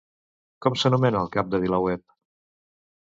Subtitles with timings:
[0.65, 2.05] Com s'anomena el cap de VilaWeb?